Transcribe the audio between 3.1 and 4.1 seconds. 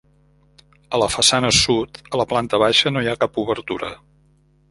ha cap obertura.